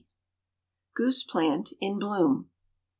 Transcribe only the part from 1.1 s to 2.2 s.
PLANT IN